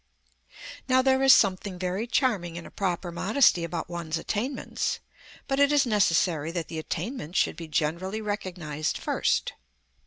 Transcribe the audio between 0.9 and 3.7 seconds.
there is something very charming in a proper modesty